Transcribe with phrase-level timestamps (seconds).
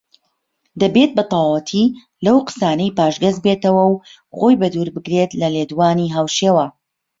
[0.81, 1.85] دەبێت بەتەواوەتی
[2.25, 3.93] لەو قسانەی پاشگەزبێتەوە و
[4.35, 6.65] خۆی بە دوور بگرێت لە لێدوانی هاوشێوە